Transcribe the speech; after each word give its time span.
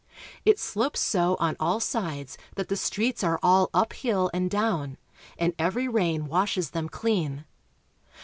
It 0.45 0.57
slopes 0.57 0.99
so 0.99 1.37
on 1.39 1.55
all 1.59 1.79
sides 1.79 2.35
that 2.55 2.69
the 2.69 2.75
streets 2.75 3.23
are 3.23 3.39
all 3.43 3.69
up 3.71 3.93
hill 3.93 4.31
and 4.33 4.49
down, 4.49 4.97
and 5.37 5.53
every 5.59 5.87
rain 5.87 6.25
washes 6.25 6.71
them 6.71 6.89
clean. 6.89 7.45